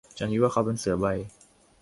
[0.17, 1.05] ฉันคิดว่าเขาเป็นเสือใบ